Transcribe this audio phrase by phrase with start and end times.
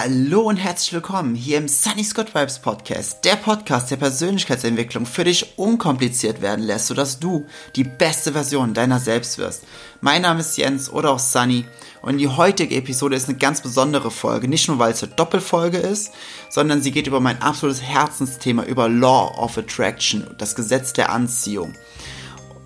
[0.00, 5.24] Hallo und herzlich willkommen hier im Sunny Scott Vibes Podcast, der Podcast der Persönlichkeitsentwicklung für
[5.24, 9.64] dich unkompliziert werden lässt, sodass du die beste Version deiner selbst wirst.
[10.00, 11.64] Mein Name ist Jens oder auch Sunny
[12.00, 15.78] und die heutige Episode ist eine ganz besondere Folge, nicht nur weil es eine Doppelfolge
[15.78, 16.12] ist,
[16.48, 21.74] sondern sie geht über mein absolutes Herzensthema, über Law of Attraction, das Gesetz der Anziehung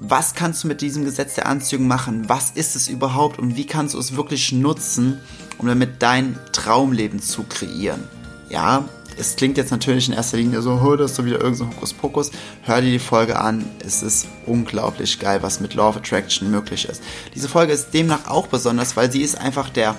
[0.05, 2.29] was kannst du mit diesem Gesetz der Anziehung machen?
[2.29, 5.21] Was ist es überhaupt und wie kannst du es wirklich nutzen,
[5.59, 8.03] um damit dein Traumleben zu kreieren?
[8.49, 8.85] Ja,
[9.19, 11.77] es klingt jetzt natürlich in erster Linie so, oh, das ist so wieder irgendein so
[11.77, 12.31] Hokuspokus.
[12.63, 13.65] Hör dir die Folge an.
[13.85, 17.03] Es ist unglaublich geil, was mit Law of Attraction möglich ist.
[17.35, 19.97] Diese Folge ist demnach auch besonders, weil sie ist einfach der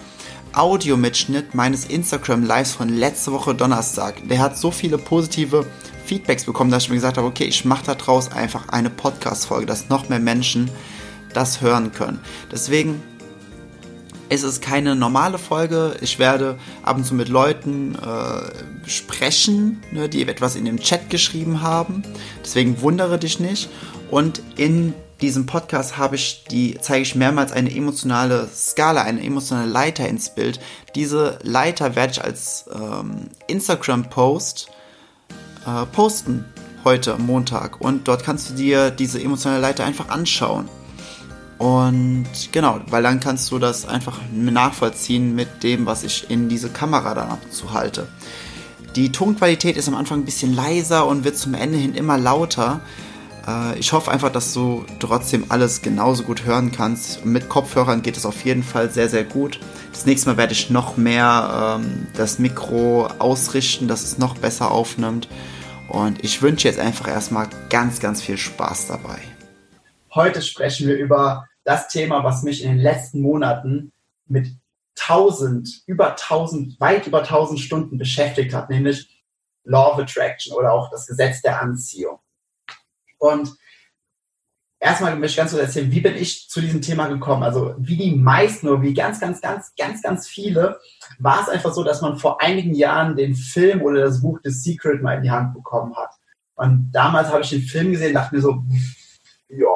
[0.53, 4.27] Audiomitschnitt meines Instagram Lives von letzte Woche Donnerstag.
[4.27, 5.65] Der hat so viele positive
[6.05, 9.89] Feedbacks bekommen, dass ich mir gesagt habe, okay, ich mache daraus einfach eine Podcast-Folge, dass
[9.89, 10.69] noch mehr Menschen
[11.33, 12.19] das hören können.
[12.51, 13.01] Deswegen
[14.33, 15.95] ist es keine normale Folge.
[16.01, 21.09] Ich werde ab und zu mit Leuten äh, sprechen, ne, die etwas in dem Chat
[21.09, 22.03] geschrieben haben.
[22.43, 23.69] Deswegen wundere dich nicht.
[24.09, 29.69] Und in diesem Podcast habe ich die, zeige ich mehrmals eine emotionale Skala, eine emotionale
[29.69, 30.59] Leiter ins Bild.
[30.95, 34.67] Diese Leiter werde ich als ähm, Instagram-Post
[35.65, 36.45] äh, posten
[36.83, 40.67] heute Montag und dort kannst du dir diese emotionale Leiter einfach anschauen.
[41.63, 46.67] Und genau, weil dann kannst du das einfach nachvollziehen mit dem, was ich in diese
[46.67, 48.05] Kamera dann abzu halte.
[48.97, 52.81] Die Tonqualität ist am Anfang ein bisschen leiser und wird zum Ende hin immer lauter.
[53.47, 57.25] Äh, ich hoffe einfach, dass du trotzdem alles genauso gut hören kannst.
[57.25, 59.61] Mit Kopfhörern geht es auf jeden Fall sehr, sehr gut.
[59.93, 64.69] Das nächste Mal werde ich noch mehr ähm, das Mikro ausrichten, dass es noch besser
[64.69, 65.29] aufnimmt.
[65.87, 69.19] Und ich wünsche jetzt einfach erstmal ganz, ganz viel Spaß dabei.
[70.13, 73.91] Heute sprechen wir über das Thema, was mich in den letzten Monaten
[74.27, 74.47] mit
[74.99, 79.23] 1000, über 1000, weit über 1000 Stunden beschäftigt hat, nämlich
[79.63, 82.19] Law of Attraction oder auch das Gesetz der Anziehung.
[83.17, 83.55] Und
[84.79, 87.43] erstmal möchte ich ganz kurz erzählen, wie bin ich zu diesem Thema gekommen?
[87.43, 90.79] Also wie die meisten oder wie ganz, ganz, ganz, ganz, ganz viele,
[91.19, 94.51] war es einfach so, dass man vor einigen Jahren den Film oder das Buch The
[94.51, 96.11] Secret mal in die Hand bekommen hat.
[96.55, 98.63] Und damals habe ich den Film gesehen, dachte mir so,
[99.47, 99.67] ja,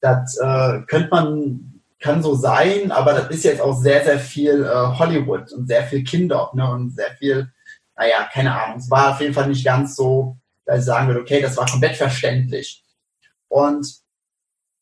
[0.00, 4.64] das äh, könnte man, kann so sein, aber das ist jetzt auch sehr, sehr viel
[4.64, 7.50] äh, Hollywood und sehr viel Kinder ne, und sehr viel,
[7.96, 8.78] naja, keine Ahnung.
[8.78, 10.36] Es war auf jeden Fall nicht ganz so,
[10.66, 12.84] dass ich sagen würde, okay, das war komplett verständlich.
[13.48, 13.86] Und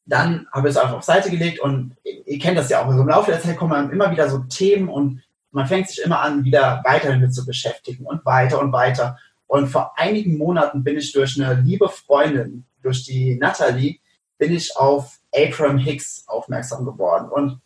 [0.07, 2.89] dann habe ich es einfach auf Seite gelegt und ihr kennt das ja auch.
[2.89, 6.21] Also im Laufe der Zeit kommen immer wieder so Themen und man fängt sich immer
[6.21, 9.19] an, wieder weiter damit zu beschäftigen und weiter und weiter.
[9.47, 14.01] Und vor einigen Monaten bin ich durch eine liebe Freundin, durch die Natalie,
[14.39, 17.29] bin ich auf Abraham Hicks aufmerksam geworden.
[17.29, 17.61] Und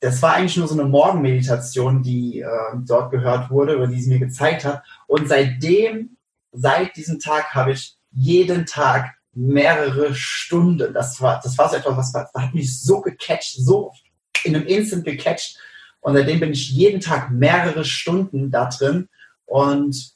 [0.00, 2.48] das war eigentlich nur so eine Morgenmeditation, die äh,
[2.86, 4.82] dort gehört wurde, oder die sie mir gezeigt hat.
[5.06, 6.16] Und seitdem,
[6.52, 10.92] seit diesem Tag, habe ich jeden Tag mehrere Stunden.
[10.94, 13.92] Das war, das war so etwas, was hat mich so gecatcht, so
[14.44, 15.58] in einem Instant gecatcht.
[16.00, 19.08] Und seitdem bin ich jeden Tag mehrere Stunden da drin.
[19.44, 20.14] Und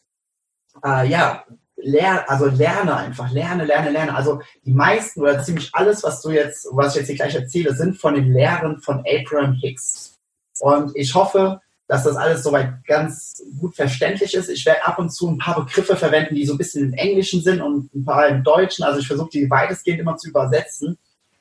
[0.83, 1.45] äh, ja,
[1.85, 4.15] lerne, also lerne einfach, lerne, lerne, lerne.
[4.15, 7.75] Also die meisten oder ziemlich alles, was du jetzt, was ich jetzt hier gleich erzähle,
[7.75, 10.19] sind von den Lehren von Abraham Hicks.
[10.61, 14.49] Und ich hoffe, dass das alles soweit ganz gut verständlich ist.
[14.49, 17.43] Ich werde ab und zu ein paar Begriffe verwenden, die so ein bisschen im Englischen
[17.43, 18.85] sind und ein paar im Deutschen.
[18.85, 20.99] Also ich versuche die weitestgehend immer zu übersetzen.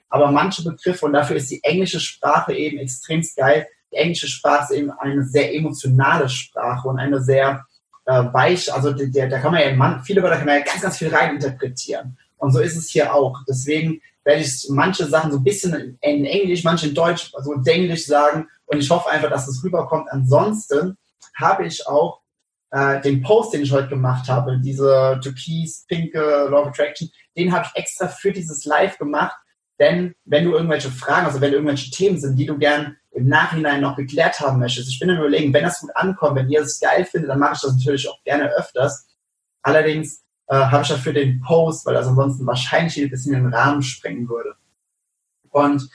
[0.09, 3.67] Aber manche Begriffe, und dafür ist die englische Sprache eben extrem geil.
[3.91, 7.65] Die englische Sprache ist eben eine sehr emotionale Sprache und eine sehr
[8.05, 10.81] äh, weich, also der, da kann man ja, man, viele Wörter kann man ja ganz,
[10.81, 12.17] ganz viel reininterpretieren.
[12.37, 13.39] Und so ist es hier auch.
[13.47, 18.05] Deswegen werde ich manche Sachen so ein bisschen in Englisch, manche in Deutsch, also Englisch
[18.05, 20.07] sagen und ich hoffe einfach, dass es rüberkommt.
[20.11, 20.97] Ansonsten
[21.35, 22.21] habe ich auch
[22.71, 27.51] äh, den Post, den ich heute gemacht habe, diese türkis, pinke Law of Attraction, den
[27.51, 29.35] habe ich extra für dieses Live gemacht.
[29.79, 33.81] Denn wenn du irgendwelche Fragen, also wenn irgendwelche Themen sind, die du gern im Nachhinein
[33.81, 36.79] noch geklärt haben möchtest, ich bin dann überlegen, wenn das gut ankommt, wenn ihr es
[36.79, 39.07] geil findet, dann mache ich das natürlich auch gerne öfters.
[39.61, 43.81] Allerdings äh, habe ich dafür den Post, weil das ansonsten wahrscheinlich ein bisschen den Rahmen
[43.81, 44.55] sprengen würde.
[45.49, 45.89] Und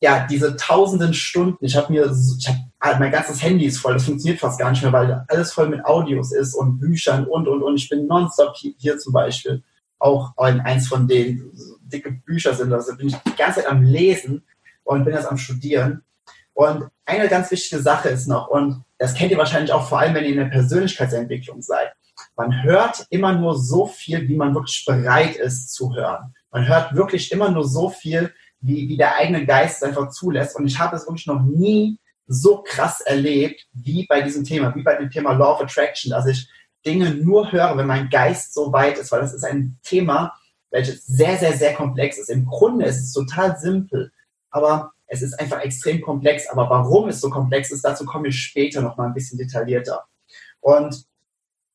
[0.00, 3.94] ja, diese tausenden Stunden, ich habe mir, ich hab, ah, mein ganzes Handy ist voll,
[3.94, 7.46] das funktioniert fast gar nicht mehr, weil alles voll mit Audios ist und Büchern und,
[7.46, 7.76] und, und.
[7.76, 9.62] Ich bin nonstop hier, zum Beispiel
[10.00, 13.82] auch in eins von so dicke Bücher sind, also bin ich die ganze Zeit am
[13.82, 14.42] Lesen
[14.82, 16.02] und bin jetzt am Studieren.
[16.54, 20.14] Und eine ganz wichtige Sache ist noch, und das kennt ihr wahrscheinlich auch vor allem,
[20.14, 21.92] wenn ihr in der Persönlichkeitsentwicklung seid.
[22.36, 26.34] Man hört immer nur so viel, wie man wirklich bereit ist zu hören.
[26.50, 30.56] Man hört wirklich immer nur so viel, wie, wie der eigene Geist es einfach zulässt.
[30.56, 34.82] Und ich habe es wirklich noch nie so krass erlebt, wie bei diesem Thema, wie
[34.82, 36.48] bei dem Thema Law of Attraction, dass ich
[36.84, 40.34] Dinge nur höre, wenn mein Geist so weit ist, weil das ist ein Thema,
[40.70, 42.30] welches sehr, sehr, sehr komplex ist.
[42.30, 44.12] Im Grunde ist es total simpel,
[44.50, 46.48] aber es ist einfach extrem komplex.
[46.48, 50.06] Aber warum es so komplex ist, dazu komme ich später noch mal ein bisschen detaillierter.
[50.60, 51.04] Und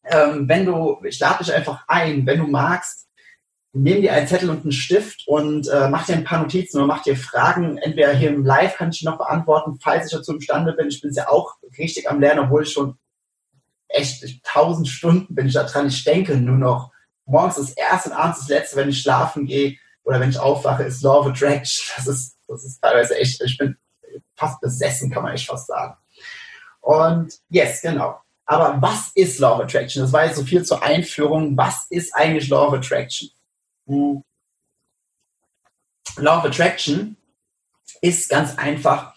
[0.06, 3.08] ähm, wenn du, ich lade dich einfach ein, wenn du magst,
[3.74, 6.88] nimm dir einen Zettel und einen Stift und äh, mach dir ein paar Notizen oder
[6.88, 7.78] mach dir Fragen.
[7.78, 10.88] Entweder hier im Live kann ich noch beantworten, falls ich dazu imstande bin.
[10.88, 12.98] Ich bin es ja auch richtig am Lernen, obwohl ich schon
[13.88, 15.88] echt tausend Stunden bin ich da dran.
[15.88, 16.92] Ich denke nur noch,
[17.26, 20.84] morgens das erste und abends das letzte, wenn ich schlafen gehe oder wenn ich aufwache,
[20.84, 21.86] ist Law of Attraction.
[21.98, 23.78] Das ist, das ist teilweise echt, ich bin
[24.36, 25.98] fast besessen, kann man echt fast sagen.
[26.82, 28.22] Und yes, genau.
[28.46, 30.02] Aber was ist Law of Attraction?
[30.02, 31.58] Das war jetzt so viel zur Einführung.
[31.58, 33.30] Was ist eigentlich Law of Attraction?
[33.88, 34.24] Hm.
[36.16, 37.18] Law of Attraction
[38.02, 39.14] ist ganz einfach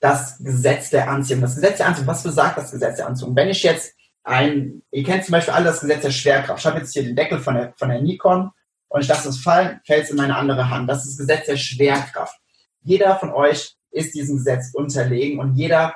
[0.00, 1.40] das Gesetz der Anziehung.
[1.40, 3.34] Das Gesetz der Anziehung, was besagt das Gesetz der Anziehung?
[3.34, 6.60] Wenn ich jetzt ein, ihr kennt zum Beispiel alle das Gesetz der Schwerkraft.
[6.60, 8.50] Ich habe jetzt hier den Deckel von der, von der Nikon
[8.88, 10.88] und ich lasse es fallen, fällt es in meine andere Hand.
[10.88, 12.38] Das ist das Gesetz der Schwerkraft.
[12.88, 15.94] Jeder von euch ist diesem Gesetz unterlegen und jeder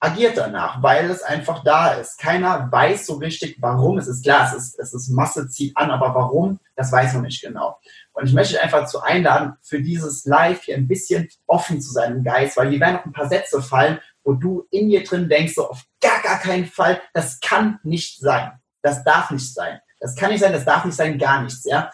[0.00, 2.18] agiert danach, weil es einfach da ist.
[2.18, 3.96] Keiner weiß so richtig, warum.
[3.96, 7.22] Es ist klar, es ist, es ist Masse zieht an, aber warum, das weiß man
[7.22, 7.80] nicht genau.
[8.12, 12.16] Und ich möchte einfach zu einladen, für dieses Live hier ein bisschen offen zu sein
[12.16, 15.30] im Geist, weil hier werden noch ein paar Sätze fallen, wo du in dir drin
[15.30, 18.52] denkst, so auf gar, gar keinen Fall, das kann nicht sein.
[18.82, 19.80] Das darf nicht sein.
[20.00, 21.90] Das kann nicht sein, das darf nicht sein, gar nichts, ja.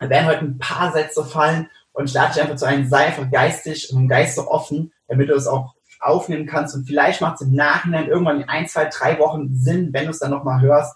[0.00, 3.28] Da werden heute ein paar Sätze fallen und lade dich einfach zu einem, sei einfach
[3.28, 7.48] geistig und Geist so offen, damit du es auch aufnehmen kannst und vielleicht macht es
[7.48, 10.94] im Nachhinein irgendwann in ein, zwei, drei Wochen Sinn, wenn du es dann nochmal hörst.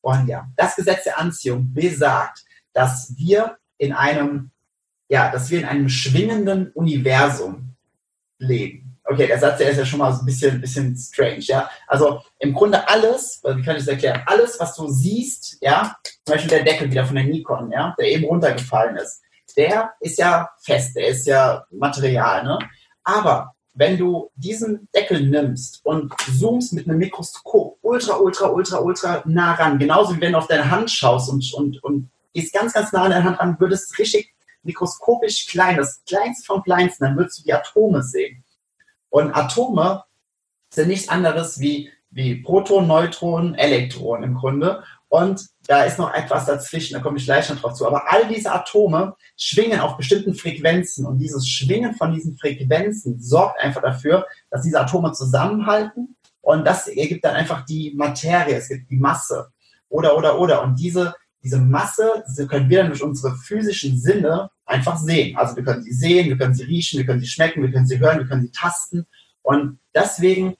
[0.00, 4.52] Und ja, das Gesetz der Anziehung besagt, dass wir in einem,
[5.08, 7.74] ja, dass wir in einem schwingenden Universum
[8.38, 8.96] leben.
[9.02, 11.68] Okay, der Satz, der ist ja schon mal so ein bisschen, bisschen strange, ja.
[11.88, 14.22] Also im Grunde alles, wie kann ich das erklären?
[14.26, 18.06] Alles, was du siehst, ja, zum Beispiel der Deckel wieder von der Nikon, ja, der
[18.06, 19.23] eben runtergefallen ist,
[19.56, 22.58] der ist ja fest, der ist ja Material, ne?
[23.04, 29.22] Aber wenn du diesen Deckel nimmst und zoomst mit einem Mikroskop ultra, ultra, ultra, ultra
[29.26, 32.72] nah ran, genauso wie wenn du auf deine Hand schaust und, und, und gehst ganz,
[32.72, 34.32] ganz nah an deine Hand ran, würdest richtig
[34.62, 38.44] mikroskopisch klein, das kleinste vom kleinsten, dann würdest du die Atome sehen.
[39.10, 40.04] Und Atome
[40.70, 44.84] sind nichts anderes wie, wie Protonen, Neutronen, Elektronen im Grunde.
[45.14, 47.86] Und da ist noch etwas dazwischen, da komme ich gleich noch drauf zu.
[47.86, 53.60] Aber all diese Atome schwingen auf bestimmten Frequenzen und dieses Schwingen von diesen Frequenzen sorgt
[53.60, 58.90] einfach dafür, dass diese Atome zusammenhalten und das ergibt dann einfach die Materie, es gibt
[58.90, 59.52] die Masse
[59.88, 60.64] oder, oder, oder.
[60.64, 61.14] Und diese,
[61.44, 65.36] diese Masse können wir dann durch unsere physischen Sinne einfach sehen.
[65.36, 67.86] Also wir können sie sehen, wir können sie riechen, wir können sie schmecken, wir können
[67.86, 69.06] sie hören, wir können sie tasten.
[69.42, 70.56] Und deswegen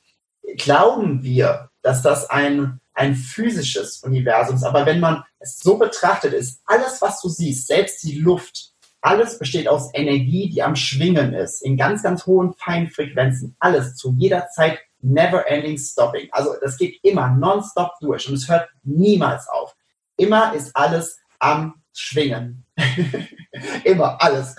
[0.58, 4.64] glauben wir, dass das ein ein physisches Universum ist.
[4.64, 8.70] Aber wenn man es so betrachtet, ist alles, was du siehst, selbst die Luft,
[9.00, 13.54] alles besteht aus Energie, die am Schwingen ist, in ganz, ganz hohen, feinen Frequenzen.
[13.58, 16.28] Alles zu jeder Zeit never ending stopping.
[16.32, 19.76] Also das geht immer nonstop durch und es hört niemals auf.
[20.16, 22.64] Immer ist alles am Schwingen.
[23.84, 24.56] Immer, alles.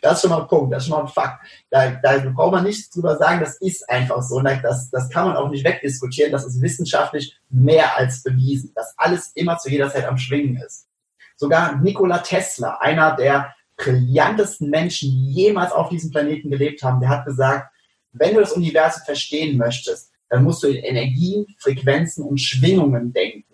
[0.00, 1.46] Das ist schon mal ein Punkt, das ist schon mal ein Fakt.
[1.70, 4.40] Da, da braucht man nichts drüber sagen, das ist einfach so.
[4.40, 9.30] Das, das kann man auch nicht wegdiskutieren, das ist wissenschaftlich mehr als bewiesen, dass alles
[9.34, 10.88] immer zu jeder Zeit am Schwingen ist.
[11.36, 17.08] Sogar Nikola Tesla, einer der brillantesten Menschen, die jemals auf diesem Planeten gelebt haben, der
[17.08, 17.72] hat gesagt,
[18.12, 23.51] wenn du das Universum verstehen möchtest, dann musst du in Energien, Frequenzen und Schwingungen denken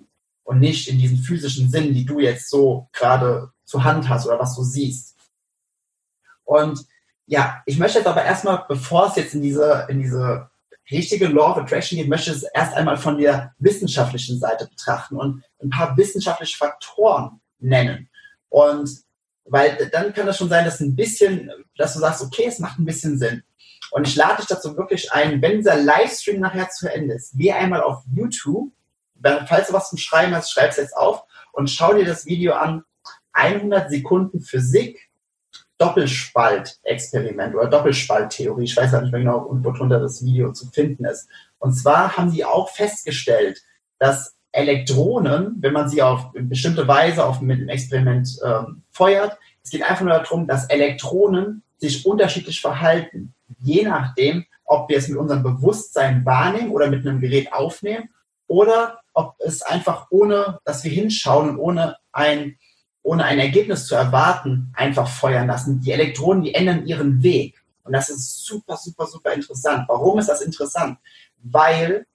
[0.49, 4.38] und nicht in diesen physischen Sinn, die du jetzt so gerade zur Hand hast oder
[4.38, 5.14] was du siehst.
[6.45, 6.87] Und
[7.26, 10.49] ja, ich möchte jetzt aber erstmal, bevor es jetzt in diese, in diese
[10.90, 15.19] richtige Law of Attraction geht, möchte ich es erst einmal von der wissenschaftlichen Seite betrachten
[15.19, 18.09] und ein paar wissenschaftliche Faktoren nennen.
[18.49, 18.88] Und
[19.45, 22.78] weil dann kann es schon sein, dass ein bisschen, dass du sagst, okay, es macht
[22.78, 23.43] ein bisschen Sinn.
[23.90, 27.52] Und ich lade dich dazu wirklich ein, wenn dieser Livestream nachher zu Ende ist, geh
[27.52, 28.73] einmal auf YouTube
[29.46, 32.54] falls du was zum Schreiben hast, schreib es jetzt auf und schau dir das Video
[32.54, 32.84] an.
[33.32, 35.08] 100 Sekunden Physik,
[35.78, 38.64] Doppelspaltexperiment oder Doppelspalttheorie.
[38.64, 41.28] Ich weiß ja nicht mehr genau, worunter das Video zu finden ist.
[41.58, 43.62] Und zwar haben sie auch festgestellt,
[43.98, 49.70] dass Elektronen, wenn man sie auf bestimmte Weise auf, mit dem Experiment ähm, feuert, es
[49.70, 55.18] geht einfach nur darum, dass Elektronen sich unterschiedlich verhalten, je nachdem, ob wir es mit
[55.18, 58.10] unserem Bewusstsein wahrnehmen oder mit einem Gerät aufnehmen
[58.46, 62.56] oder ob es einfach ohne, dass wir hinschauen und ohne ein,
[63.02, 65.80] ohne ein Ergebnis zu erwarten, einfach feuern lassen.
[65.80, 67.60] Die Elektronen, die ändern ihren Weg.
[67.82, 69.87] Und das ist super, super, super interessant.
[69.88, 70.98] Warum ist das interessant?
[71.42, 72.06] Weil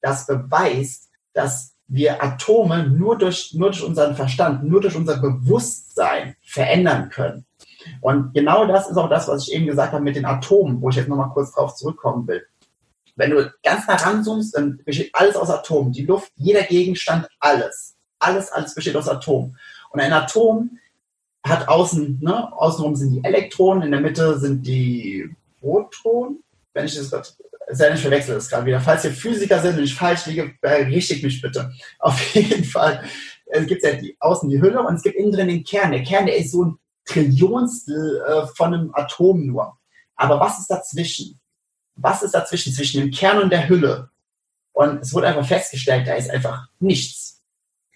[0.00, 6.36] das beweist, dass wir Atome nur durch, nur durch unseren Verstand, nur durch unser Bewusstsein
[6.42, 7.44] verändern können.
[8.00, 10.90] Und genau das ist auch das, was ich eben gesagt habe mit den Atomen, wo
[10.90, 12.46] ich jetzt nochmal kurz drauf zurückkommen will.
[13.16, 15.92] Wenn du ganz nah ranzoomst, dann besteht alles aus Atomen.
[15.92, 17.94] Die Luft, jeder Gegenstand, alles.
[18.18, 19.58] Alles, alles besteht aus Atomen.
[19.90, 20.78] Und ein Atom
[21.44, 25.28] hat außen, ne, außenrum sind die Elektronen, in der Mitte sind die
[25.60, 26.42] Protonen.
[26.72, 27.28] Wenn ich das gerade,
[27.68, 28.80] sehr nicht verwechsel das gerade wieder.
[28.80, 31.70] Falls ihr Physiker sind und ich falsch liege, richtig mich bitte.
[31.98, 33.02] Auf jeden Fall.
[33.46, 35.92] Es gibt ja die, außen die Hülle und es gibt innen drin den Kern.
[35.92, 39.76] Der Kern, der ist so ein Trillionstel äh, von einem Atom nur.
[40.16, 41.38] Aber was ist dazwischen?
[41.96, 44.08] Was ist dazwischen, zwischen dem Kern und der Hülle?
[44.72, 47.42] Und es wurde einfach festgestellt, da ist einfach nichts.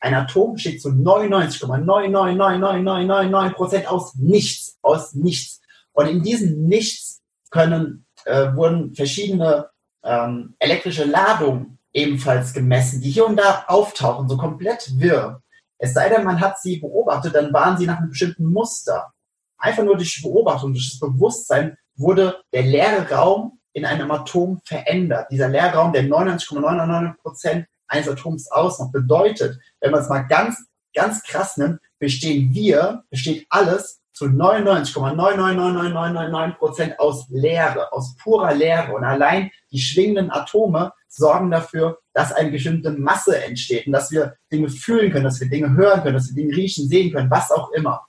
[0.00, 5.62] Ein Atom besteht zu 99,9999999 Prozent aus nichts, aus nichts.
[5.92, 9.70] Und in diesem Nichts können, äh, wurden verschiedene
[10.04, 15.42] ähm, elektrische Ladungen ebenfalls gemessen, die hier und da auftauchen, so komplett wirr.
[15.78, 19.12] Es sei denn, man hat sie beobachtet, dann waren sie nach einem bestimmten Muster.
[19.58, 25.30] Einfach nur durch Beobachtung, durch das Bewusstsein wurde der leere Raum in einem Atom verändert.
[25.30, 30.64] Dieser Leerraum, der 99,99 Prozent eines Atoms ausmacht, bedeutet, wenn man es mal ganz,
[30.94, 38.94] ganz krass nimmt, bestehen wir, besteht alles zu 99,99999 Prozent aus Leere, aus purer Leere.
[38.94, 44.36] Und allein die schwingenden Atome sorgen dafür, dass eine bestimmte Masse entsteht und dass wir
[44.50, 47.50] Dinge fühlen können, dass wir Dinge hören können, dass wir Dinge riechen, sehen können, was
[47.50, 48.06] auch immer.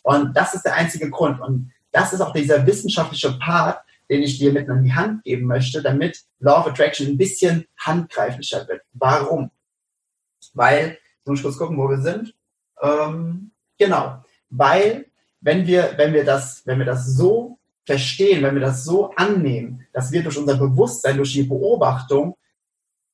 [0.00, 1.38] Und das ist der einzige Grund.
[1.38, 5.46] Und das ist auch dieser wissenschaftliche Part, den ich dir mit in die Hand geben
[5.46, 8.82] möchte, damit Law of Attraction ein bisschen handgreiflicher wird.
[8.92, 9.50] Warum?
[10.52, 12.34] Weil, so muss ich kurz gucken, wo wir sind.
[12.82, 14.22] Ähm, genau.
[14.50, 15.06] Weil,
[15.40, 19.86] wenn wir, wenn wir das, wenn wir das so verstehen, wenn wir das so annehmen,
[19.94, 22.36] dass wir durch unser Bewusstsein, durch die Beobachtung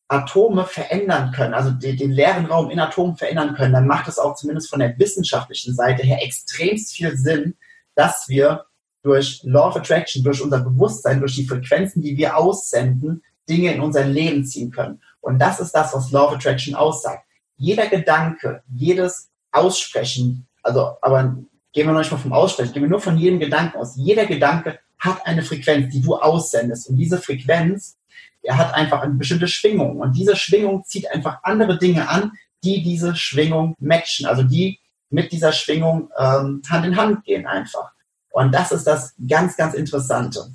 [0.08, 4.18] Atome verändern können, also den, den leeren Raum in Atomen verändern können, dann macht es
[4.18, 7.56] auch zumindest von der wissenschaftlichen Seite her extremst viel Sinn,
[7.94, 8.64] dass wir
[9.02, 13.80] durch Law of Attraction, durch unser Bewusstsein, durch die Frequenzen, die wir aussenden, Dinge in
[13.80, 15.00] unser Leben ziehen können.
[15.20, 17.24] Und das ist das, was Law of Attraction aussagt.
[17.56, 21.36] Jeder Gedanke, jedes Aussprechen, also, aber
[21.72, 23.96] gehen wir noch nicht mal vom Aussprechen, gehen wir nur von jedem Gedanken aus.
[23.96, 26.88] Jeder Gedanke hat eine Frequenz, die du aussendest.
[26.88, 27.96] Und diese Frequenz,
[28.42, 29.98] er hat einfach eine bestimmte Schwingung.
[29.98, 32.32] Und diese Schwingung zieht einfach andere Dinge an,
[32.64, 37.92] die diese Schwingung matchen, also die mit dieser Schwingung ähm, Hand in Hand gehen einfach.
[38.38, 40.54] Und das ist das ganz, ganz Interessante.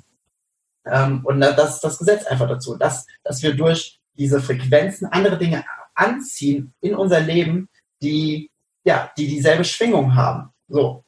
[0.86, 5.36] Ähm, und das ist das Gesetz einfach dazu, dass, dass wir durch diese Frequenzen andere
[5.36, 5.62] Dinge
[5.94, 7.68] anziehen in unser Leben,
[8.00, 8.50] die,
[8.84, 10.50] ja, die dieselbe Schwingung haben.
[10.66, 11.04] So.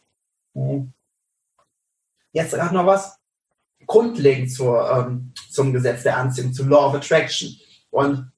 [2.32, 3.18] Jetzt gerade noch was
[3.86, 7.56] grundlegend zur, ähm, zum Gesetz der Anziehung, zu Law of Attraction.
[7.88, 8.30] Und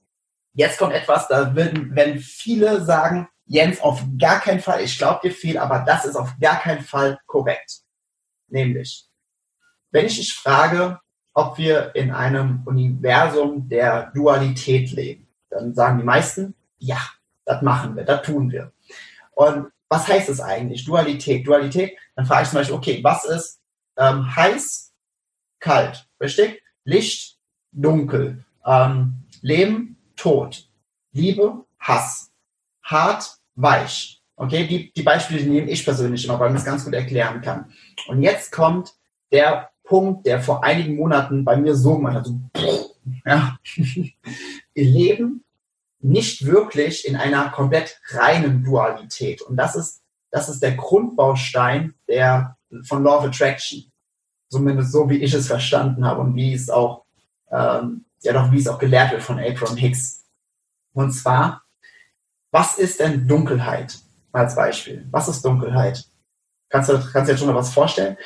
[0.52, 5.28] jetzt kommt etwas, da würden, wenn viele sagen, Jens, auf gar keinen Fall, ich glaube
[5.28, 7.87] dir viel, aber das ist auf gar keinen Fall korrekt.
[8.48, 9.06] Nämlich,
[9.90, 11.00] wenn ich dich frage,
[11.34, 17.00] ob wir in einem Universum der Dualität leben, dann sagen die meisten, ja,
[17.44, 18.72] das machen wir, das tun wir.
[19.32, 20.84] Und was heißt es eigentlich?
[20.84, 21.46] Dualität.
[21.46, 23.60] Dualität, dann frage ich zum Beispiel, okay, was ist
[23.96, 24.92] ähm, heiß,
[25.60, 26.62] kalt, richtig?
[26.84, 27.38] Licht,
[27.72, 30.68] dunkel, ähm, Leben, Tod,
[31.12, 32.32] Liebe, Hass,
[32.82, 36.94] hart, weich, Okay, die, die Beispiele nehme ich persönlich immer, weil man es ganz gut
[36.94, 37.72] erklären kann.
[38.06, 38.94] Und jetzt kommt
[39.32, 42.26] der Punkt, der vor einigen Monaten bei mir so gemacht hat.
[42.26, 42.40] So,
[43.26, 43.58] ja.
[43.74, 45.44] Wir leben
[46.00, 49.42] nicht wirklich in einer komplett reinen Dualität.
[49.42, 53.90] Und das ist, das ist der Grundbaustein der, von Law of Attraction.
[54.50, 57.04] Zumindest so, wie ich es verstanden habe und wie es auch,
[57.50, 60.24] ähm, ja doch, wie es auch gelehrt wird von Abraham Hicks.
[60.92, 61.64] Und zwar,
[62.52, 63.98] was ist denn Dunkelheit?
[64.32, 65.06] Als Beispiel.
[65.10, 66.04] Was ist Dunkelheit?
[66.68, 68.16] Kannst du, kannst dir schon mal was vorstellen?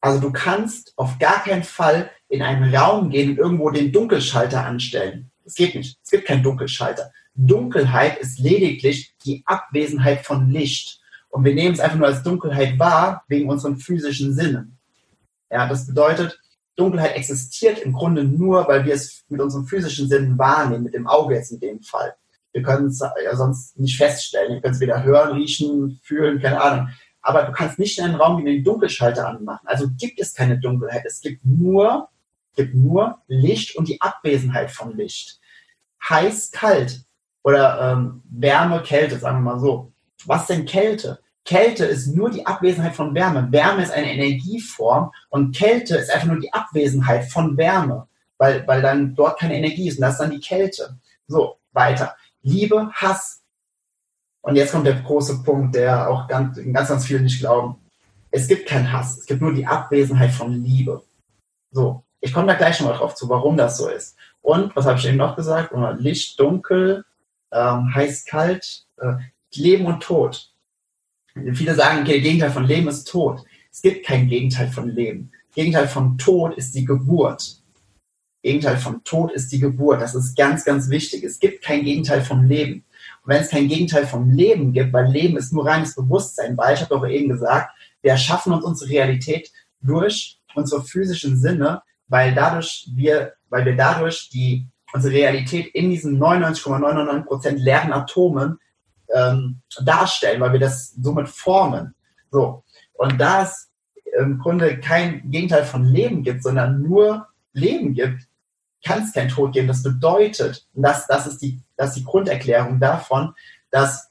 [0.00, 4.64] Also du kannst auf gar keinen Fall in einen Raum gehen und irgendwo den Dunkelschalter
[4.64, 5.30] anstellen.
[5.44, 5.98] Es geht nicht.
[6.02, 7.12] Es gibt keinen Dunkelschalter.
[7.34, 11.00] Dunkelheit ist lediglich die Abwesenheit von Licht.
[11.28, 14.78] Und wir nehmen es einfach nur als Dunkelheit wahr, wegen unseren physischen Sinnen.
[15.50, 16.40] Ja, das bedeutet,
[16.76, 21.06] Dunkelheit existiert im Grunde nur, weil wir es mit unseren physischen Sinnen wahrnehmen, mit dem
[21.06, 22.14] Auge jetzt in dem Fall.
[22.56, 24.54] Wir können es ja sonst nicht feststellen.
[24.54, 26.88] Wir können es weder hören, riechen, fühlen, keine Ahnung.
[27.20, 29.66] Aber du kannst nicht in einen Raum wie den Dunkelschalter anmachen.
[29.66, 31.02] Also gibt es keine Dunkelheit.
[31.04, 32.08] Es gibt nur,
[32.54, 35.38] gibt nur Licht und die Abwesenheit von Licht.
[36.08, 37.02] Heiß, kalt
[37.42, 39.92] oder ähm, Wärme, Kälte, sagen wir mal so.
[40.24, 41.18] Was denn Kälte?
[41.44, 43.52] Kälte ist nur die Abwesenheit von Wärme.
[43.52, 48.08] Wärme ist eine Energieform und Kälte ist einfach nur die Abwesenheit von Wärme,
[48.38, 50.96] weil, weil dann dort keine Energie ist und das ist dann die Kälte.
[51.28, 52.16] So, weiter.
[52.46, 53.42] Liebe, Hass.
[54.40, 57.76] Und jetzt kommt der große Punkt, der auch ganz, ganz, ganz viele nicht glauben.
[58.30, 61.02] Es gibt keinen Hass, es gibt nur die Abwesenheit von Liebe.
[61.72, 64.16] So, ich komme da gleich noch mal drauf zu, warum das so ist.
[64.42, 65.72] Und was habe ich eben noch gesagt?
[65.98, 67.04] Licht, dunkel,
[67.50, 69.14] ähm, heiß, kalt, äh,
[69.54, 70.52] Leben und Tod.
[71.54, 73.44] Viele sagen, okay, Gegenteil von Leben ist Tod.
[73.72, 75.32] Es gibt kein Gegenteil von Leben.
[75.54, 77.60] Gegenteil von Tod ist die Geburt.
[78.46, 80.00] Gegenteil von Tod ist die Geburt.
[80.00, 81.24] Das ist ganz, ganz wichtig.
[81.24, 82.84] Es gibt kein Gegenteil vom Leben.
[83.24, 86.74] Und wenn es kein Gegenteil vom Leben gibt, weil Leben ist nur reines Bewusstsein, weil
[86.74, 87.70] ich habe doch eben gesagt,
[88.02, 89.50] wir erschaffen uns unsere Realität
[89.80, 96.16] durch unsere physischen Sinne, weil dadurch wir, weil wir dadurch die unsere Realität in diesen
[96.22, 98.58] 99,999% leeren Atomen
[99.12, 101.96] ähm, darstellen, weil wir das somit formen.
[102.30, 102.62] So.
[102.92, 103.68] Und da es
[104.20, 108.22] im Grunde kein Gegenteil von Leben gibt, sondern nur Leben gibt,
[108.84, 109.68] kann es kein Tod geben.
[109.68, 113.34] Das bedeutet, und das, das, ist die, das ist die Grunderklärung davon,
[113.70, 114.10] dass,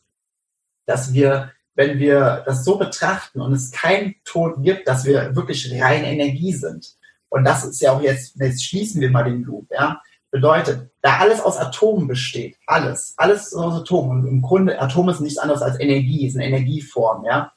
[0.86, 5.72] dass wir, wenn wir das so betrachten und es keinen Tod gibt, dass wir wirklich
[5.82, 6.96] rein Energie sind.
[7.30, 10.02] Und das ist ja auch jetzt, jetzt schließen wir mal den Loop, ja.
[10.32, 14.20] Bedeutet, da alles aus Atomen besteht, alles, alles aus Atomen.
[14.20, 17.54] Und im Grunde, Atome ist nichts anderes als Energie, ist eine Energieform, ja.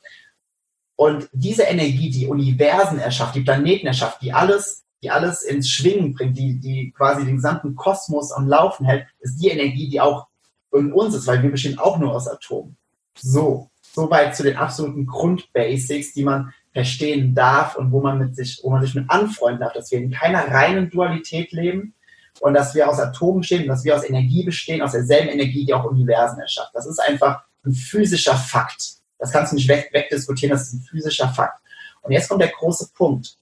[0.96, 6.14] Und diese Energie, die Universen erschafft, die Planeten erschafft, die alles, die alles ins Schwingen
[6.14, 10.26] bringt, die, die quasi den gesamten Kosmos am Laufen hält, ist die Energie, die auch
[10.72, 12.76] in uns ist, weil wir bestehen auch nur aus Atomen.
[13.16, 18.60] So, soweit zu den absoluten Grundbasics, die man verstehen darf und wo man mit sich,
[18.62, 21.94] wo man sich mit anfreunden darf, dass wir in keiner reinen Dualität leben,
[22.40, 25.74] und dass wir aus Atomen bestehen, dass wir aus Energie bestehen, aus derselben Energie, die
[25.74, 26.74] auch Universen erschafft.
[26.74, 28.94] Das ist einfach ein physischer Fakt.
[29.18, 31.60] Das kannst du nicht weg, wegdiskutieren, das ist ein physischer Fakt.
[32.02, 33.36] Und jetzt kommt der große Punkt.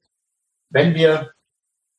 [0.70, 1.32] Wenn wir,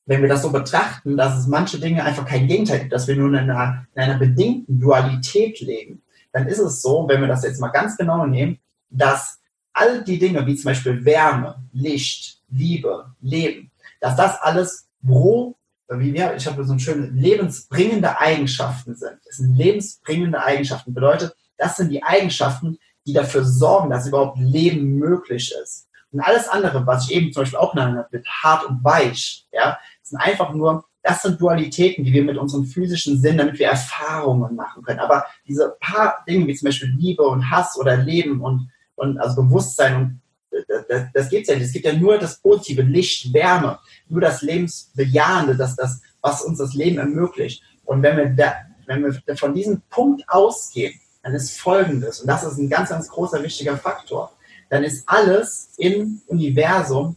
[0.08, 3.16] wenn wir das so betrachten, dass es manche Dinge einfach kein Gegenteil gibt, dass wir
[3.16, 7.44] nur in einer, in einer bedingten Dualität leben, dann ist es so, wenn wir das
[7.44, 9.40] jetzt mal ganz genau nehmen, dass
[9.74, 15.58] all die Dinge, wie zum Beispiel Wärme, Licht, Liebe, Leben, dass das alles pro
[15.90, 19.20] wie wir, ich habe so ein schönes lebensbringende Eigenschaften sind.
[19.26, 20.94] Das sind lebensbringende Eigenschaften.
[20.94, 25.88] Bedeutet, das sind die Eigenschaften, die dafür sorgen, dass überhaupt Leben möglich ist.
[26.12, 29.48] Und alles andere, was ich eben zum Beispiel auch genannt habe, mit hart und weich,
[29.52, 29.78] ja,
[30.10, 34.56] sind einfach nur, das sind Dualitäten, die wir mit unserem physischen Sinn, damit wir Erfahrungen
[34.56, 35.00] machen können.
[35.00, 39.44] Aber diese paar Dinge, wie zum Beispiel Liebe und Hass oder Leben und, und also
[39.44, 40.22] Bewusstsein und
[40.68, 41.66] das, das geht ja nicht.
[41.66, 46.58] Es gibt ja nur das Positive, Licht, Wärme, nur das Lebensbejahende, das, das, was uns
[46.58, 47.64] das Leben ermöglicht.
[47.86, 48.54] Und wenn wir, da,
[48.86, 53.08] wenn wir von diesem Punkt ausgehen, dann ist Folgendes, und das ist ein ganz, ganz
[53.10, 54.32] großer, wichtiger Faktor,
[54.70, 57.16] dann ist alles im Universum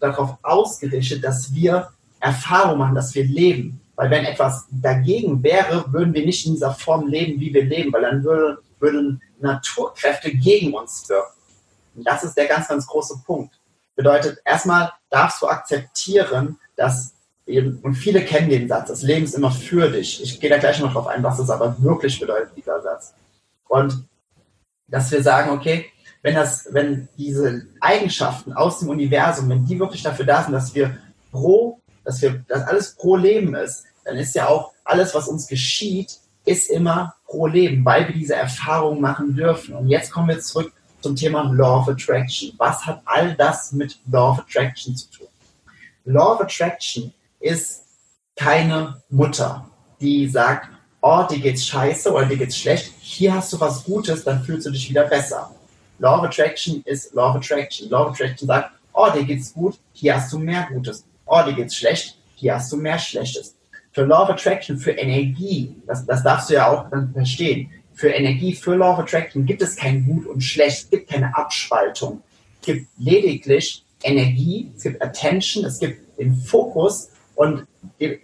[0.00, 1.88] darauf ausgerichtet, dass wir
[2.22, 3.80] Erfahrung machen, dass wir leben.
[3.96, 7.92] Weil wenn etwas dagegen wäre, würden wir nicht in dieser Form leben, wie wir leben,
[7.92, 11.32] weil dann würde, würden Naturkräfte gegen uns wirken.
[11.94, 13.54] Und das ist der ganz, ganz große Punkt.
[13.94, 17.12] Bedeutet, erstmal darfst du akzeptieren, dass
[17.46, 20.22] eben, und viele kennen den Satz, das Leben ist immer für dich.
[20.22, 23.12] Ich gehe da gleich noch drauf ein, was das aber wirklich bedeutet, dieser Satz.
[23.68, 24.06] Und
[24.88, 25.86] dass wir sagen, okay,
[26.22, 30.74] wenn das, wenn diese Eigenschaften aus dem Universum, wenn die wirklich dafür da sind, dass
[30.74, 30.96] wir
[31.30, 35.46] pro, dass wir, dass alles pro Leben ist, dann ist ja auch alles, was uns
[35.46, 39.74] geschieht, ist immer pro Leben, weil wir diese Erfahrung machen dürfen.
[39.74, 42.52] Und jetzt kommen wir zurück zum Thema Law of Attraction.
[42.58, 45.28] Was hat all das mit Law of Attraction zu tun?
[46.04, 47.82] Law of Attraction ist
[48.36, 49.68] keine Mutter,
[50.00, 50.68] die sagt,
[51.00, 54.66] oh, dir geht's scheiße oder dir geht's schlecht, hier hast du was Gutes, dann fühlst
[54.66, 55.50] du dich wieder besser.
[55.98, 57.88] Law of Attraction ist Law of Attraction.
[57.90, 61.04] Law of Attraction sagt, oh, dir geht's gut, hier hast du mehr Gutes.
[61.34, 63.56] Oh, dir geht's schlecht, hier hast du mehr Schlechtes.
[63.92, 68.10] Für Law of Attraction, für Energie, das, das darfst du ja auch dann verstehen, für
[68.10, 72.22] Energie, für Law of Attraction gibt es kein Gut und Schlecht, es gibt keine Abspaltung.
[72.60, 77.66] Es gibt lediglich Energie, es gibt Attention, es gibt den Fokus und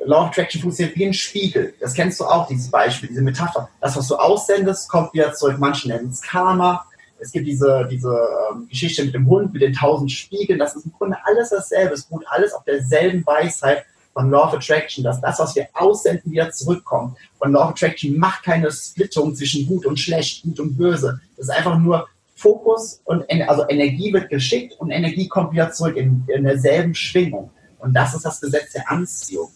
[0.05, 1.73] Law of Attraction funktioniert wie ein Spiegel.
[1.81, 3.71] Das kennst du auch, dieses Beispiel, diese Metapher.
[3.81, 5.57] Das, was du aussendest, kommt wieder zurück.
[5.59, 6.85] Manche nennen es Karma.
[7.21, 8.17] Es gibt diese, diese
[8.53, 10.59] ähm, Geschichte mit dem Hund, mit den tausend Spiegeln.
[10.59, 11.95] Das ist im Grunde alles dasselbe.
[11.95, 16.33] Es beruht alles auf derselben Weisheit von Law of Attraction, dass das, was wir aussenden,
[16.33, 17.17] wieder zurückkommt.
[17.39, 21.21] Und Law of Attraction macht keine Splittung zwischen gut und schlecht, gut und böse.
[21.37, 25.97] Das ist einfach nur Fokus und also Energie wird geschickt und Energie kommt wieder zurück
[25.97, 27.51] in, in derselben Schwingung.
[27.81, 29.51] Und das ist das Gesetz der Anziehung.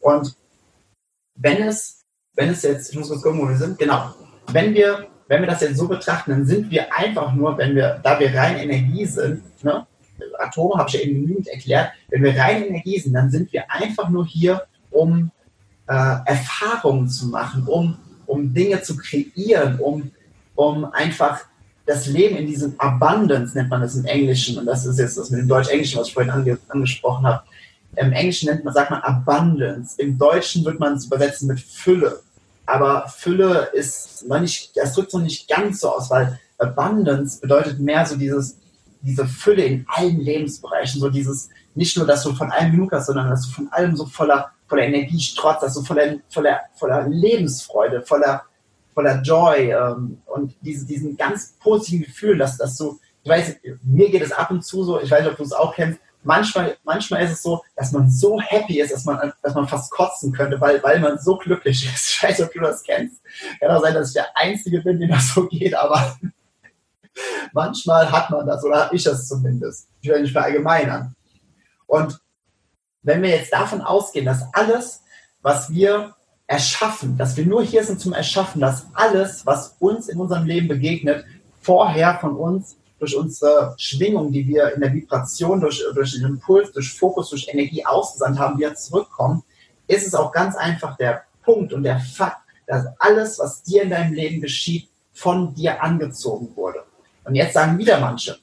[0.00, 0.34] Und
[1.34, 2.02] wenn es,
[2.34, 4.14] wenn es jetzt, ich muss kurz gucken, wo wir sind, genau,
[4.52, 8.00] wenn wir wenn wir das jetzt so betrachten, dann sind wir einfach nur, wenn wir,
[8.02, 9.86] da wir rein Energie sind, ne,
[10.38, 13.70] Atome habe ich ja eben genügend erklärt, wenn wir rein Energie sind, dann sind wir
[13.70, 15.30] einfach nur hier, um
[15.88, 20.10] äh, Erfahrungen zu machen, um, um Dinge zu kreieren, um,
[20.54, 21.40] um einfach
[21.86, 25.30] das Leben in diesem Abundance, nennt man das im Englischen, und das ist jetzt das
[25.30, 27.42] mit dem Deutsch-Englischen, was ich vorhin ange angesprochen habe.
[27.96, 30.00] Im Englischen nennt man, sagt man Abundance.
[30.00, 32.20] Im Deutschen wird man es übersetzen mit Fülle.
[32.66, 37.80] Aber Fülle ist noch nicht, das drückt noch nicht ganz so aus, weil Abundance bedeutet
[37.80, 38.56] mehr so dieses,
[39.00, 43.06] diese Fülle in allen Lebensbereichen, so dieses, nicht nur, dass du von allem genug hast,
[43.06, 47.08] sondern dass du von allem so voller, voller Energie strotzt, dass du voller, voller, voller
[47.08, 48.42] Lebensfreude, voller,
[48.94, 54.10] voller Joy ähm, und diese, diesen ganz positiven Gefühlen, dass, dass du, ich weiß, mir
[54.10, 56.76] geht es ab und zu so, ich weiß nicht, ob du es auch kennst, manchmal,
[56.84, 60.32] manchmal ist es so, dass man so happy ist, dass man, dass man fast kotzen
[60.32, 62.22] könnte, weil, weil man so glücklich ist.
[62.22, 63.22] Nicht, ob du das kennst.
[63.60, 66.16] Kann auch sein, dass ich der Einzige bin, dem das so geht, aber
[67.52, 69.88] manchmal hat man das oder habe ich das zumindest.
[70.00, 71.14] Ich will nicht verallgemeinern.
[71.86, 72.20] Und
[73.02, 75.02] wenn wir jetzt davon ausgehen, dass alles,
[75.42, 76.14] was wir
[76.46, 80.68] erschaffen, dass wir nur hier sind zum Erschaffen, dass alles, was uns in unserem Leben
[80.68, 81.24] begegnet,
[81.60, 86.70] vorher von uns durch unsere Schwingung, die wir in der Vibration, durch, durch den Impuls,
[86.70, 89.42] durch Fokus, durch Energie ausgesandt haben, wieder zurückkommen,
[89.88, 93.90] ist es auch ganz einfach der Punkt und der Fakt, dass alles, was dir in
[93.90, 96.84] deinem Leben geschieht, von dir angezogen wurde.
[97.24, 98.38] Und jetzt sagen wieder manche,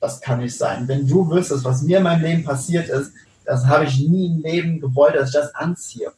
[0.00, 0.86] das kann nicht sein.
[0.86, 3.10] Wenn du wüsstest, was mir in meinem Leben passiert ist,
[3.44, 6.12] das habe ich nie im Leben gewollt, dass ich das anziehe.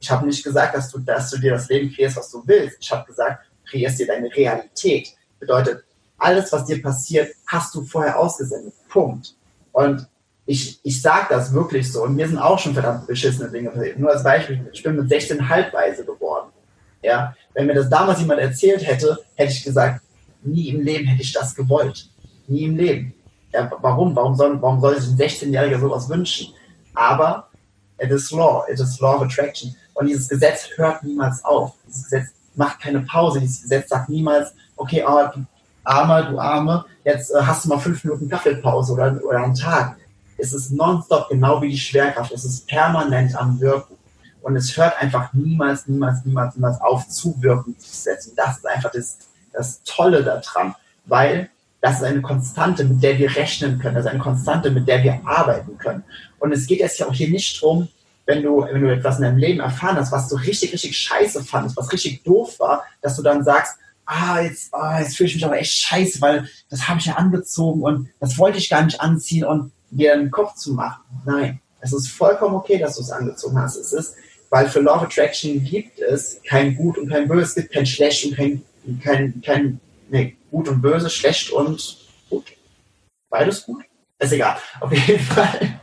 [0.00, 2.78] Ich habe nicht gesagt, dass du, dass du dir das Leben kreierst, was du willst.
[2.80, 5.10] Ich habe gesagt, kreierst dir deine Realität.
[5.38, 5.83] Bedeutet,
[6.18, 8.74] alles, was dir passiert, hast du vorher ausgesendet.
[8.88, 9.34] Punkt.
[9.72, 10.06] Und
[10.46, 12.02] ich, ich sage das wirklich so.
[12.02, 13.98] Und mir sind auch schon verdammt beschissene Dinge passiert.
[13.98, 16.50] Nur als Beispiel, ich bin mit 16 halbweise geworden.
[17.02, 20.00] Ja, wenn mir das damals jemand erzählt hätte, hätte ich gesagt,
[20.42, 22.08] nie im Leben hätte ich das gewollt.
[22.46, 23.14] Nie im Leben.
[23.52, 24.14] Ja, warum?
[24.16, 26.54] Warum soll, warum soll sich ein 16-Jähriger sowas wünschen?
[26.94, 27.48] Aber
[27.98, 29.74] it is law, it is law of attraction.
[29.94, 31.74] Und dieses Gesetz hört niemals auf.
[31.86, 33.40] Dieses Gesetz macht keine Pause.
[33.40, 35.28] Dieses Gesetz sagt niemals, okay, oh,
[35.84, 39.96] Armer, du Arme, jetzt äh, hast du mal fünf Minuten Kaffeepause oder, oder einen Tag.
[40.36, 42.32] Es ist nonstop, genau wie die Schwerkraft.
[42.32, 43.94] Es ist permanent am Wirken.
[44.42, 48.32] Und es hört einfach niemals, niemals, niemals, niemals auf zu wirken zu setzen.
[48.36, 49.18] Das ist einfach das,
[49.52, 50.74] das Tolle daran,
[51.06, 51.48] weil
[51.80, 53.94] das ist eine Konstante, mit der wir rechnen können.
[53.94, 56.02] Das ist eine Konstante, mit der wir arbeiten können.
[56.38, 57.88] Und es geht jetzt ja auch hier nicht darum,
[58.26, 61.44] wenn du, wenn du etwas in deinem Leben erfahren hast, was du richtig, richtig scheiße
[61.44, 65.34] fandest, was richtig doof war, dass du dann sagst, ah, jetzt, ah, jetzt fühle ich
[65.36, 68.84] mich aber echt scheiße, weil das habe ich ja angezogen und das wollte ich gar
[68.84, 71.02] nicht anziehen und dir den Kopf zu machen.
[71.24, 73.76] Nein, es ist vollkommen okay, dass du es angezogen hast.
[73.76, 74.16] Es ist,
[74.50, 78.24] weil für of Attraction gibt es kein Gut und kein Böse, es gibt kein Schlecht
[78.24, 78.62] und kein,
[79.02, 81.98] kein, kein nee, Gut und Böse, Schlecht und
[82.30, 82.52] Gut.
[83.28, 83.84] Beides gut?
[84.18, 84.56] Ist egal.
[84.80, 85.80] Auf jeden Fall.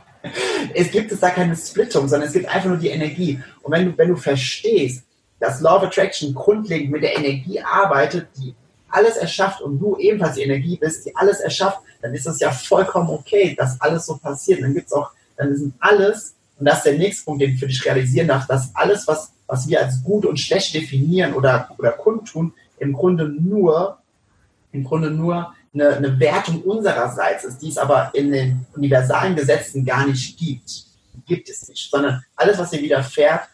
[0.74, 3.42] Es gibt es da keine Splittung, sondern es gibt einfach nur die Energie.
[3.62, 5.04] Und wenn du, wenn du verstehst,
[5.42, 8.54] dass Law of Attraction grundlegend mit der Energie arbeitet, die
[8.88, 12.52] alles erschafft und du ebenfalls die Energie bist, die alles erschafft, dann ist das ja
[12.52, 14.62] vollkommen okay, dass alles so passiert.
[14.62, 17.58] Dann gibt es auch, dann sind alles, und das ist der nächste Punkt, den ich
[17.58, 21.70] für dich realisieren darf, dass alles, was, was wir als gut und schlecht definieren oder,
[21.76, 23.98] oder kundtun, im Grunde nur,
[24.70, 29.84] im Grunde nur eine, eine Wertung unsererseits ist, die es aber in den universalen Gesetzen
[29.84, 30.84] gar nicht gibt.
[31.26, 33.48] Gibt es nicht, sondern alles, was dir widerfährt,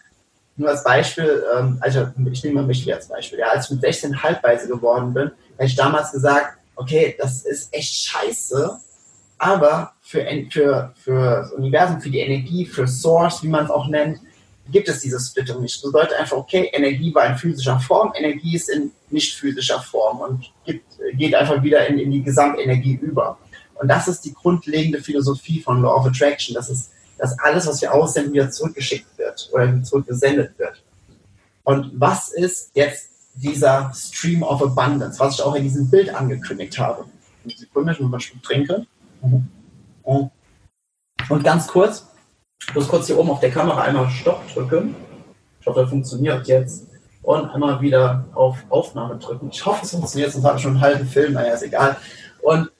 [0.58, 3.38] nur als Beispiel, ähm, also ich nehme mich wieder als Beispiel.
[3.38, 7.72] Ja, als ich mit 16 halbweise geworden bin, habe ich damals gesagt, okay, das ist
[7.72, 8.78] echt scheiße,
[9.38, 13.86] aber für, für, für das Universum, für die Energie, für Source, wie man es auch
[13.88, 14.20] nennt,
[14.70, 15.76] gibt es diese Splittung nicht.
[15.76, 20.20] Das bedeutet einfach, okay, Energie war in physischer Form, Energie ist in nicht physischer Form
[20.20, 23.38] und gibt, geht einfach wieder in, in die Gesamtenergie über.
[23.76, 26.54] Und das ist die grundlegende Philosophie von Law of Attraction.
[26.54, 30.82] Das ist dass alles, was wir aussenden, wieder zurückgeschickt wird oder zurückgesendet wird.
[31.64, 36.78] Und was ist jetzt dieser Stream of Abundance, was ich auch in diesem Bild angekündigt
[36.78, 37.04] habe?
[37.44, 38.86] Eine Sekunde, ich muss mal Schluck trinken.
[40.02, 42.06] Und ganz kurz,
[42.66, 44.94] ich muss kurz hier oben auf der Kamera einmal Stopp drücken.
[45.60, 46.86] Ich hoffe, das funktioniert jetzt.
[47.22, 49.50] Und einmal wieder auf Aufnahme drücken.
[49.52, 51.96] Ich hoffe, es funktioniert, sonst habe ich schon einen halben Film, naja, ist egal.
[52.40, 52.70] Und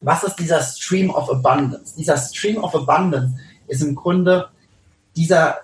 [0.00, 1.94] was ist dieser Stream of Abundance?
[1.96, 3.34] Dieser Stream of Abundance
[3.72, 4.48] ist im Grunde
[5.16, 5.58] dieser,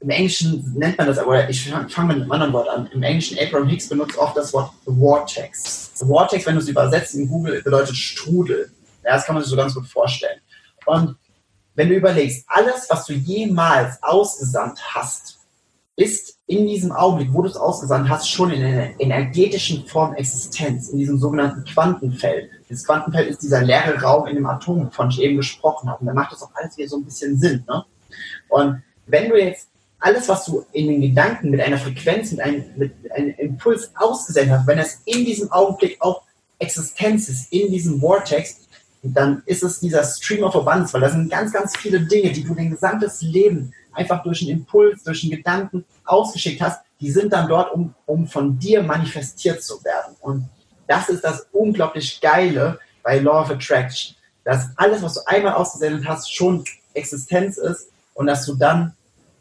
[0.00, 2.88] im Englischen nennt man das, aber ich fange mit einem anderen Wort an.
[2.92, 5.92] Im Englischen, Abraham Hicks benutzt oft das Wort Vortex.
[5.94, 8.70] Vortex, wenn du es übersetzt in Google, bedeutet Strudel.
[9.04, 10.40] Ja, das kann man sich so ganz gut vorstellen.
[10.84, 11.16] Und
[11.74, 15.38] wenn du überlegst, alles, was du jemals ausgesandt hast,
[15.94, 20.90] ist in diesem Augenblick, wo du es ausgesandt hast, schon in einer energetischen Form Existenz,
[20.90, 22.50] in diesem sogenannten Quantenfeld.
[22.68, 26.00] Das Quantenfeld ist dieser leere Raum in dem Atom, von ich eben gesprochen habe.
[26.00, 27.64] Und da macht das auch alles wieder so ein bisschen Sinn.
[27.66, 27.84] Ne?
[28.48, 32.64] Und wenn du jetzt alles, was du in den Gedanken mit einer Frequenz, mit einem,
[32.76, 36.22] mit einem Impuls ausgesendet hast, wenn es in diesem Augenblick auch
[36.58, 38.66] Existenz ist, in diesem Vortex,
[39.02, 42.44] dann ist es dieser Stream of Abundance, weil da sind ganz, ganz viele Dinge, die
[42.44, 47.32] du dein gesamtes Leben einfach durch einen Impuls, durch einen Gedanken ausgeschickt hast, die sind
[47.32, 50.16] dann dort, um, um von dir manifestiert zu werden.
[50.20, 50.48] Und
[50.86, 56.06] das ist das unglaublich Geile bei Law of Attraction, dass alles, was du einmal ausgesendet
[56.06, 58.94] hast, schon Existenz ist und dass du dann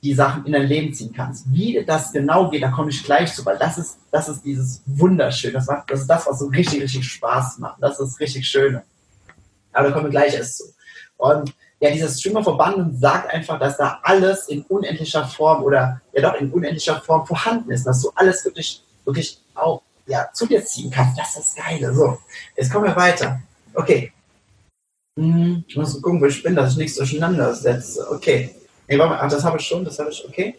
[0.04, 1.52] die Sachen in dein Leben ziehen kannst.
[1.52, 4.82] Wie das genau geht, da komme ich gleich zu, weil das ist, das ist dieses
[4.86, 5.54] Wunderschön.
[5.54, 7.82] Das, macht, das ist das, was so richtig, richtig Spaß macht.
[7.82, 8.84] Das ist richtig Schöne.
[9.74, 10.66] Aber da kommen wir gleich erst zu.
[11.18, 16.02] Und ja, dieser Stream of Abundance sagt einfach, dass da alles in unendlicher Form oder
[16.14, 20.46] ja doch in unendlicher Form vorhanden ist, dass du alles wirklich, wirklich auch ja, zu
[20.46, 21.18] dir ziehen kannst.
[21.18, 21.94] Das ist das Geile.
[21.94, 22.18] So,
[22.56, 23.42] jetzt kommen wir weiter.
[23.74, 24.12] Okay.
[25.18, 28.10] Hm, ich muss gucken, wo ich bin, dass ich nichts durcheinander setze.
[28.10, 28.56] Okay.
[28.88, 30.56] Nee, warte mal, das habe ich schon, das habe ich, okay.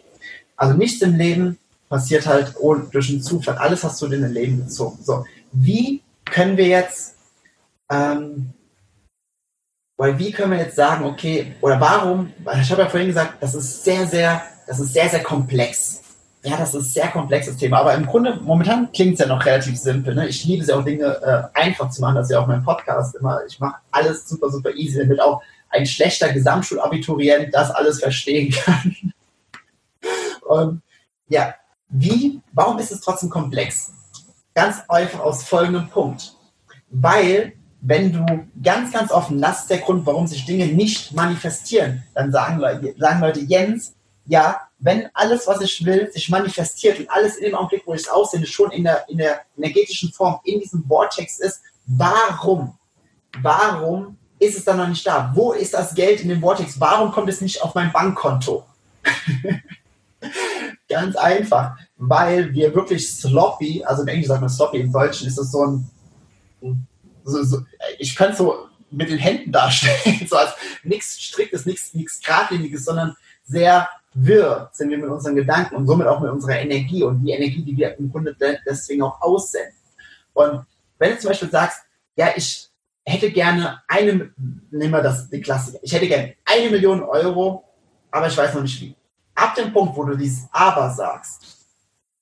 [0.55, 1.57] Also nichts im Leben
[1.89, 2.55] passiert halt
[2.91, 3.57] durch einen Zufall.
[3.57, 4.99] Alles hast du in dein Leben gezogen.
[5.01, 7.15] So, wie können wir jetzt
[7.89, 8.53] ähm,
[9.97, 12.31] weil wie können wir jetzt sagen, okay, oder warum,
[12.61, 16.01] ich habe ja vorhin gesagt, das ist sehr, sehr, das ist sehr, sehr komplex.
[16.43, 19.43] Ja, das ist ein sehr komplexes Thema, aber im Grunde, momentan klingt es ja noch
[19.43, 20.13] relativ simpel.
[20.13, 20.27] Ne?
[20.27, 22.63] Ich liebe es ja auch, Dinge äh, einfach zu machen, das ist ja auch mein
[22.63, 23.41] Podcast immer.
[23.47, 28.95] Ich mache alles super, super easy, damit auch ein schlechter Gesamtschulabiturient das alles verstehen kann.
[30.41, 30.81] Und
[31.27, 31.55] ja,
[31.89, 33.91] wie, warum ist es trotzdem komplex?
[34.53, 36.33] Ganz einfach aus folgendem Punkt.
[36.89, 42.03] Weil wenn du ganz, ganz offen, das ist der Grund, warum sich Dinge nicht manifestieren,
[42.13, 43.93] dann sagen Leute, sagen Leute, Jens,
[44.25, 48.01] ja, wenn alles, was ich will, sich manifestiert und alles in dem Augenblick, wo ich
[48.01, 52.77] es aussende, schon in der, in der energetischen Form, in diesem Vortex ist, warum?
[53.41, 55.31] Warum ist es dann noch nicht da?
[55.33, 56.79] Wo ist das Geld in dem Vortex?
[56.79, 58.65] Warum kommt es nicht auf mein Bankkonto?
[60.89, 65.37] Ganz einfach, weil wir wirklich sloppy, also im Englischen sagt man sloppy, im Deutschen ist
[65.37, 65.89] es so ein
[67.27, 67.65] so, so,
[67.99, 72.85] ich könnte es so mit den Händen darstellen, so als nichts Striktes, nichts, nichts Gradliniges,
[72.85, 77.23] sondern sehr wirr sind wir mit unseren Gedanken und somit auch mit unserer Energie und
[77.23, 78.35] die Energie, die wir im Grunde
[78.65, 79.73] deswegen auch aussenden.
[80.33, 80.65] Und
[80.97, 81.81] wenn du zum Beispiel sagst,
[82.15, 82.69] ja, ich
[83.05, 84.31] hätte gerne eine,
[84.71, 87.63] nehmen wir das, die Klassiker, ich hätte gerne eine Million Euro,
[88.09, 88.95] aber ich weiß noch nicht wie.
[89.35, 91.57] Ab dem Punkt, wo du dieses Aber sagst,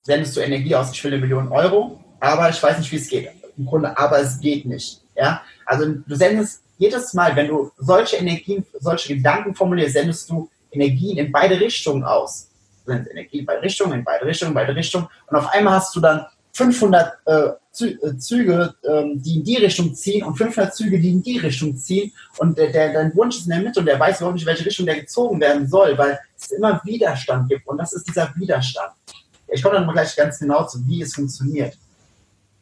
[0.01, 3.07] sendest du Energie aus, ich will eine Million Euro, aber ich weiß nicht, wie es
[3.07, 5.01] geht im Grunde, aber es geht nicht.
[5.15, 5.41] Ja?
[5.65, 11.17] Also du sendest jedes Mal, wenn du solche Energien, solche Gedanken formulierst, sendest du Energien
[11.17, 12.49] in beide Richtungen aus.
[12.85, 15.07] Du sendest Energie in beide Richtungen, in beide Richtungen, in beide Richtungen.
[15.27, 17.49] Und auf einmal hast du dann 500 äh,
[17.83, 21.75] äh, Züge, ähm, die in die Richtung ziehen und 500 Züge, die in die Richtung
[21.75, 22.13] ziehen.
[22.37, 24.65] Und der, der, dein Wunsch ist in der Mitte und der weiß überhaupt nicht, welche
[24.65, 27.67] Richtung der gezogen werden soll, weil es immer Widerstand gibt.
[27.67, 28.93] Und das ist dieser Widerstand.
[29.47, 31.77] Ich komme dann mal gleich ganz genau zu, wie es funktioniert.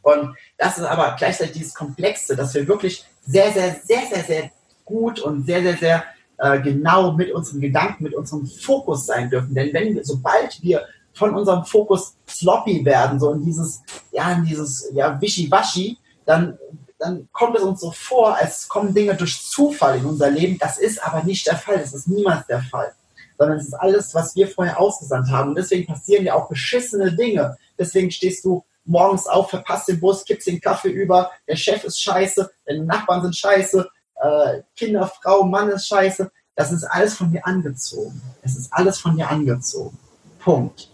[0.04, 4.52] Und das ist aber gleichzeitig dieses Komplexe, dass wir wirklich sehr, sehr, sehr, sehr, sehr
[4.86, 6.04] gut und sehr, sehr, sehr
[6.38, 9.56] äh, genau mit unseren Gedanken, mit unserem Fokus sein dürfen.
[9.56, 14.46] Denn wenn wir, sobald wir von unserem Fokus sloppy werden, so in dieses, ja, in
[14.46, 16.58] dieses, ja, wischiwaschi, dann,
[17.00, 20.58] dann kommt es uns so vor, als kommen Dinge durch Zufall in unser Leben.
[20.58, 21.80] Das ist aber nicht der Fall.
[21.80, 22.94] Das ist niemals der Fall.
[23.38, 25.50] Sondern es ist alles, was wir vorher ausgesandt haben.
[25.50, 27.58] Und deswegen passieren ja auch beschissene Dinge.
[27.78, 32.02] Deswegen stehst du morgens auf, verpasst den Bus, kippst den Kaffee über, der Chef ist
[32.02, 36.32] scheiße, deine Nachbarn sind scheiße, äh, Kinder, Frau, Mann ist scheiße.
[36.56, 38.22] Das ist alles von dir angezogen.
[38.41, 39.98] Es ist alles von dir angezogen.
[40.39, 40.89] Punkt.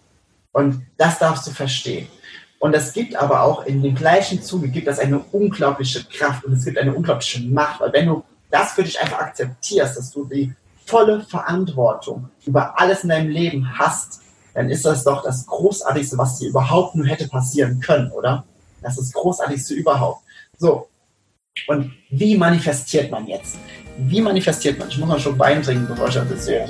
[0.51, 2.07] Und das darfst du verstehen.
[2.59, 6.53] Und es gibt aber auch in dem gleichen Zuge gibt es eine unglaubliche Kraft und
[6.53, 10.25] es gibt eine unglaubliche Macht, weil wenn du das für dich einfach akzeptierst, dass du
[10.25, 10.53] die
[10.85, 14.21] volle Verantwortung über alles in deinem Leben hast,
[14.53, 18.45] dann ist das doch das Großartigste, was dir überhaupt nur hätte passieren können, oder?
[18.81, 20.23] Das ist das Großartigste überhaupt.
[20.57, 20.87] So.
[21.67, 23.57] Und wie manifestiert man jetzt?
[23.97, 24.87] Wie manifestiert man?
[24.89, 26.67] Ich muss mal schon Wein trinken, bevor ich das erzähle.